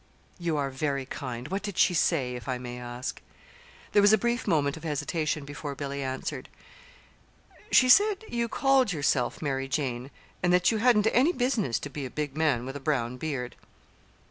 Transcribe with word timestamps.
"You 0.39 0.57
are 0.57 0.71
very 0.71 1.05
kind. 1.05 1.49
What 1.49 1.61
did 1.61 1.77
she 1.77 1.93
say? 1.93 2.33
if 2.33 2.47
I 2.49 2.57
may 2.57 2.79
ask." 2.79 3.21
There 3.91 4.01
was 4.01 4.11
a 4.11 4.17
brief 4.17 4.47
moment 4.47 4.75
of 4.75 4.83
hesitation 4.83 5.45
before 5.45 5.75
Billy 5.75 6.01
answered. 6.01 6.49
"She 7.71 7.87
said 7.87 8.25
you 8.27 8.47
called 8.49 8.91
yourself 8.91 9.43
'Mary 9.43 9.67
Jane,' 9.67 10.09
and 10.41 10.51
that 10.51 10.71
you 10.71 10.79
hadn't 10.79 11.05
any 11.11 11.31
business 11.31 11.77
to 11.81 11.89
be 11.91 12.03
a 12.07 12.09
big 12.09 12.35
man 12.35 12.65
with 12.65 12.75
a 12.75 12.79
brown 12.79 13.17
beard." 13.17 13.55